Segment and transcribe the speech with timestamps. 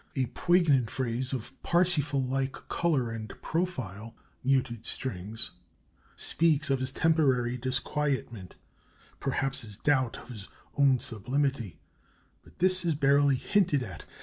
[0.15, 5.51] A poignant phrase, of "Parsifal" like color and profile (muted strings)
[6.15, 8.55] speaks of his temporary disquietment
[9.19, 11.77] perhaps his doubt of his own sublimity;
[12.41, 14.05] but this is barely hinted at.